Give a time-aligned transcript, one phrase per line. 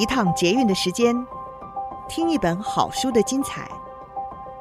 [0.00, 1.14] 一趟捷运的时间，
[2.08, 3.70] 听一本好书的精彩。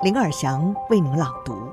[0.04, 1.72] 林尔祥为您朗读。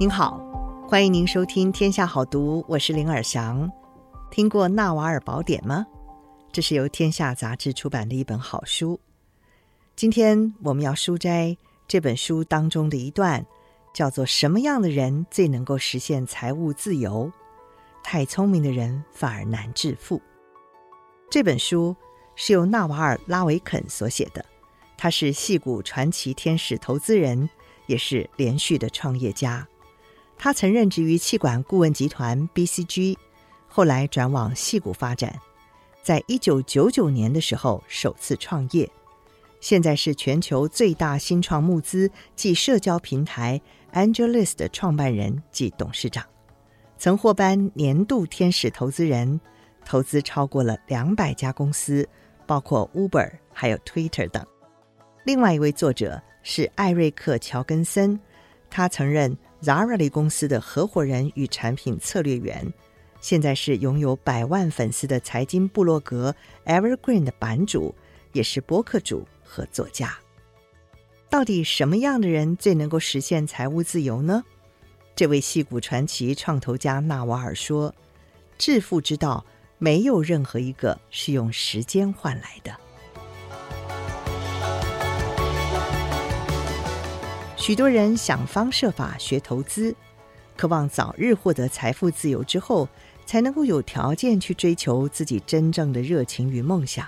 [0.00, 0.40] 您好，
[0.88, 3.70] 欢迎您收听《天下好读》，我是林尔祥。
[4.30, 5.86] 听过《纳瓦尔宝典》吗？
[6.50, 8.98] 这是由天下杂志出版的一本好书。
[9.94, 11.54] 今天我们要书摘
[11.86, 13.44] 这本书当中的一段，
[13.92, 17.30] 叫做“什么样的人最能够实现财务自由？”
[18.02, 20.20] 太聪明的人反而难致富。
[21.30, 21.96] 这本书
[22.36, 24.44] 是由纳瓦尔·拉维肯所写的，
[24.98, 27.48] 他是戏骨传奇天使投资人，
[27.86, 29.66] 也是连续的创业家。
[30.36, 33.16] 他曾任职于气管顾问集团 BCG，
[33.68, 35.38] 后来转往戏骨发展，
[36.02, 38.90] 在一九九九年的时候首次创业，
[39.60, 43.60] 现在是全球最大新创募资暨社交平台
[43.92, 46.26] AngelList 的创办人及董事长。
[47.02, 49.40] 曾获颁年度天使投资人，
[49.84, 52.08] 投资超过了两百家公司，
[52.46, 54.46] 包括 Uber 还有 Twitter 等。
[55.24, 58.16] 另外一位作者是艾瑞克·乔根森，
[58.70, 62.72] 他曾任 Zara 公司的合伙人与产品策略员，
[63.20, 66.32] 现在是拥有百万粉丝的财经部落格
[66.66, 67.92] Evergreen 的版主，
[68.32, 70.16] 也是博客主和作家。
[71.28, 74.44] 到底什么样的人最能够实现财务自由呢？
[75.22, 77.94] 这位戏骨传奇创投家纳瓦尔说
[78.58, 79.46] ：“致富之道，
[79.78, 82.76] 没有任何一个是用时间换来的。
[87.56, 89.94] 许多人想方设法学投资，
[90.56, 92.88] 渴望早日获得财富自由之后，
[93.24, 97.06] 才能够有条件去追求自己真正的热情与梦想。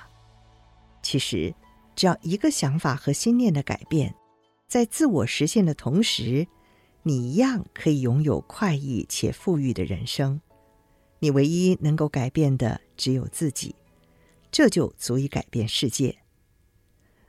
[1.02, 1.52] 其实，
[1.96, 4.14] 只要一个想法和心念的改变，
[4.68, 6.46] 在自我实现的同时。”
[7.06, 10.40] 你一样可以拥有快意且富裕的人生。
[11.18, 13.74] 你唯一能够改变的只有自己，
[14.50, 16.16] 这就足以改变世界。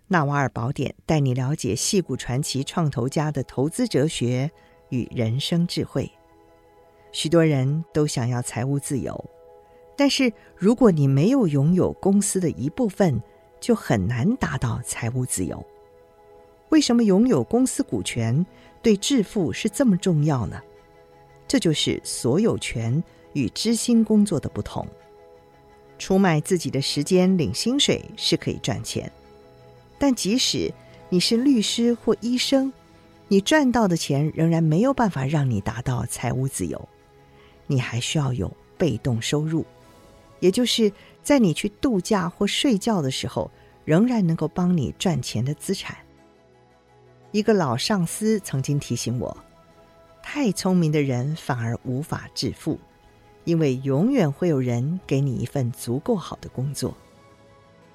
[0.08, 4.50] 纳瓦尔宝典带你了解戏骨传奇创投家的投资哲学
[4.90, 6.10] 与人生智慧。
[7.12, 9.30] 许多人都想要财务自由，
[9.98, 13.22] 但是如果你没有拥有公司的一部分，
[13.60, 15.66] 就很难达到财务自由。
[16.70, 18.46] 为什么拥有公司股权
[18.86, 20.62] 对致富是这么重要呢？
[21.48, 23.04] 这就是所有权
[23.34, 24.88] 与知心工作的不同。
[25.98, 29.12] 出卖自己的时间领薪水是可以赚钱，
[29.98, 30.72] 但即使
[31.10, 32.72] 你是律师或医生，
[33.28, 36.88] 你赚到的钱仍然没有办法让你达到财务自由。
[37.66, 39.66] 你还需要有被动收入，
[40.40, 43.50] 也就是在你去度假或睡觉的时候，
[43.84, 45.98] 仍然能够帮你赚钱的资产。
[47.36, 49.36] 一个老上司曾经提醒我
[50.24, 52.80] ：“太聪明的人反而无法致富，
[53.44, 56.96] 因为永远会有人给你一份足够好的工作。”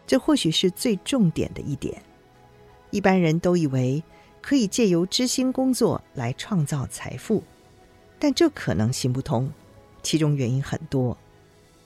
[0.07, 2.03] 这或许是最重点的一点。
[2.91, 4.05] 一般人都以为
[4.43, 7.43] 可以借由知心工作来创造财富，
[8.19, 9.51] 但这可能行不通。
[10.03, 11.17] 其中原因很多：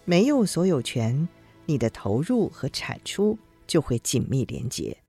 [0.04, 1.28] 没有所有权，
[1.66, 5.03] 你的投入和产出就会紧密连结。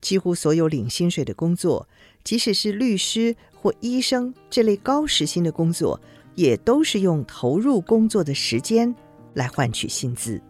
[0.00, 1.88] 几乎所有领薪水的工作，
[2.22, 6.00] 即使是律师或医生这类高时薪的工作，
[6.34, 8.94] 也都是用投入工作的时间
[9.34, 10.40] 来换取薪资。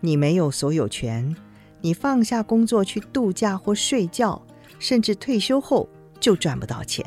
[0.00, 1.36] 你没有所有权，
[1.80, 4.40] 你放下工作去度假或睡觉，
[4.78, 7.04] 甚至退休后就赚不到钱。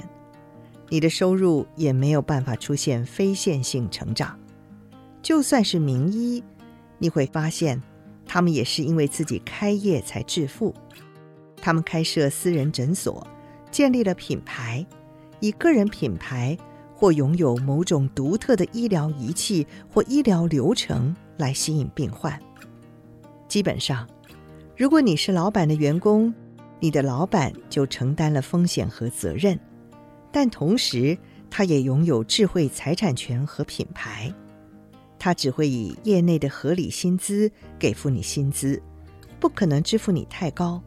[0.89, 4.39] 你的收入也没有办法出现非线性成长。
[5.23, 6.43] 就算是名医，
[6.99, 7.81] 你会发现，
[8.27, 10.73] 他们也是因为自己开业才致富。
[11.63, 13.25] 他们开设私人诊所，
[13.71, 14.85] 建立了品牌，
[15.39, 16.57] 以个人品牌
[16.93, 22.37] 或拥有某种独特的医疗仪器或医疗流程来吸引病患。
[23.47, 24.05] 基本上，
[24.75, 26.33] 如果你是老板的员工，
[26.81, 29.57] 你的老板就承担了风险和责任，
[30.33, 31.17] 但同时
[31.49, 34.33] 他也拥有智慧财产权和品牌。
[35.17, 37.49] 他只会以业内的合理薪资
[37.79, 38.83] 给付你薪资，
[39.39, 40.83] 不可能支付你太高。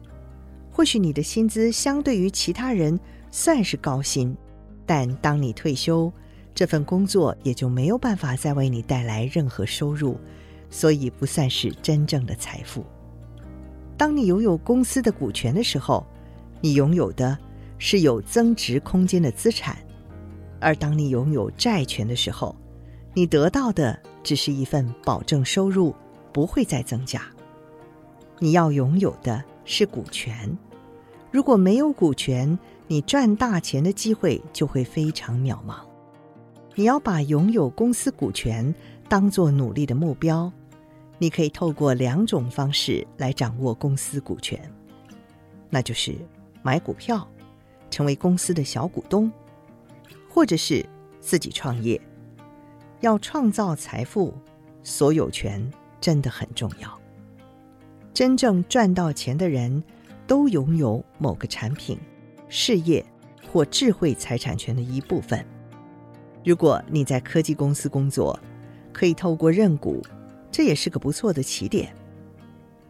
[0.77, 2.99] 或许你的薪资相对于其他人
[3.31, 4.37] 算是高薪，
[4.85, 6.13] 但当你退休，
[6.53, 10.19] 这份工作也就没有办法再为你带来任何收入，
[10.69, 12.85] 所以不算是真正的财富。
[13.97, 16.05] 当你拥有公司的股权的时候，
[16.61, 17.35] 你拥有的
[17.79, 19.75] 是有增值空间的资产；
[20.59, 22.55] 而当你拥有债权的时候，
[23.15, 25.95] 你得到的只是一份保证收入
[26.31, 27.23] 不会再增加。
[28.37, 30.55] 你要拥有的是股权。
[31.31, 32.57] 如果没有股权，
[32.87, 35.75] 你赚大钱的机会就会非常渺茫。
[36.75, 38.73] 你要把拥有公司股权
[39.09, 40.51] 当做努力的目标，
[41.17, 44.59] 你可以透过两种方式来掌握公司股权，
[45.69, 46.15] 那就是
[46.61, 47.27] 买股票，
[47.89, 49.31] 成为公司的小股东，
[50.29, 50.85] 或者是
[51.19, 51.99] 自己创业。
[53.01, 54.33] 要创造财富，
[54.81, 56.99] 所有权真的很重要。
[58.13, 59.83] 真正赚到钱的人，
[60.27, 61.97] 都拥有某个产品、
[62.49, 63.03] 事业
[63.49, 65.43] 或智慧财产权的一部分。
[66.45, 68.37] 如果你在科技公司工作，
[68.93, 70.05] 可以透过认股，
[70.51, 71.95] 这也是个不错的起点。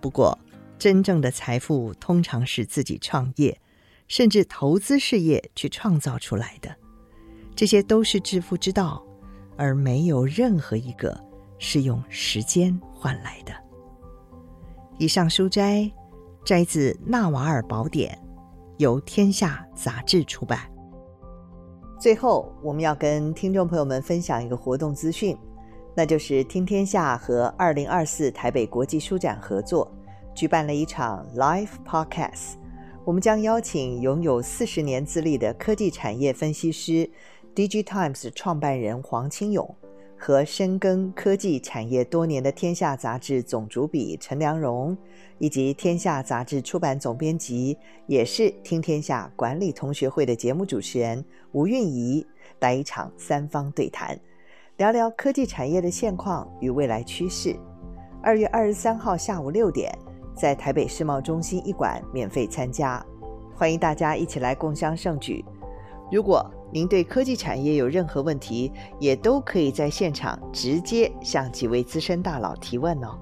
[0.01, 0.38] 不过，
[0.78, 3.60] 真正的财富通常是自己创业，
[4.07, 6.75] 甚至投资事业去创造出来的。
[7.56, 9.04] 这些都是致富之道，
[9.56, 11.19] 而没有任何一个
[11.57, 13.51] 是用时间换来的。
[15.00, 15.92] 以上书斋
[16.47, 18.09] 摘自《纳瓦尔宝典》，
[18.77, 20.61] 由天下杂志出版。
[21.99, 25.38] 最后，我们要跟听众朋友们分享一个活动资讯，
[25.94, 29.91] 那就是听天下和二零二四台北国际书展合作，
[30.33, 32.53] 举办了一场 Live Podcast。
[33.03, 37.09] 我们将邀请拥有四十年资历的科技产业分析师
[37.55, 39.75] ，DigiTimes 创办人黄清勇
[40.18, 44.98] 和深耕科技产业多年的天下杂志总主笔陈良荣。
[45.40, 47.78] 以及天下杂志出版总编辑，
[48.08, 52.25] 也是听天下管理同学会的节目主持人吴韵仪，
[52.60, 54.19] 来一场三方对谈，
[54.78, 57.56] 聊聊科技产业的现况与未来趋势。
[58.24, 59.96] 二月二十三号下午六点，
[60.36, 63.06] 在台北世贸中心一馆免费参加，
[63.56, 65.46] 欢迎大家一起来共襄盛举。
[66.12, 73.18] 如果您对科技产业有任何问题，也都可以在现场直接向几位资深大佬提问哦。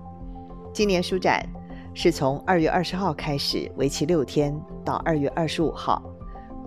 [0.74, 1.46] 今年书展。
[1.98, 4.54] 是从二月二十号开始，为期六天，
[4.84, 6.04] 到二月二十五号。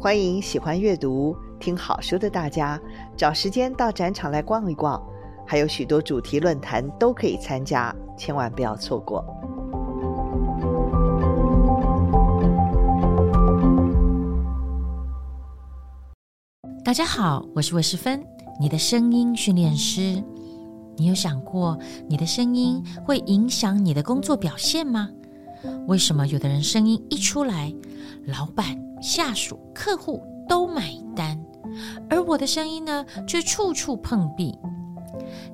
[0.01, 2.81] 欢迎喜欢阅读、听好书的大家
[3.15, 4.99] 找时间到展场来逛一逛，
[5.47, 9.23] 还有许多主题论坛都可以参加，千万不要错过。
[16.88, 18.25] 大家好，我是魏诗芬，
[18.58, 20.25] 你的声音训练师。
[20.96, 25.11] 你有想过，你的声音会影响你的工作表现吗？
[25.87, 27.70] 为什么有的人声音一出来，
[28.25, 28.64] 老板、
[29.02, 31.38] 下属、客户都买单，
[32.08, 34.58] 而我的声音呢，却处处碰壁？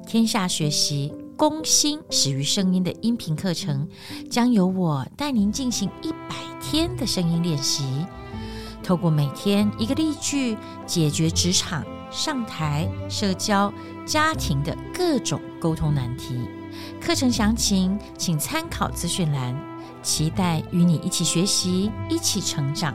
[0.07, 3.89] 天下学习攻心始于声音的音频课程，
[4.31, 7.83] 将由我带您进行一百天的声音练习，
[8.85, 13.73] 透过每天一个例句，解决职场、上台、社交、
[14.05, 16.47] 家庭的各种沟通难题。
[17.01, 19.57] 课程详情请参考资讯栏。
[20.03, 22.95] 期待与你一起学习，一起成长。